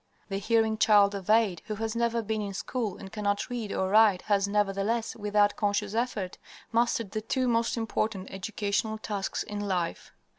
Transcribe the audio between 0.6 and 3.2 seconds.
child of eight who has never been in school and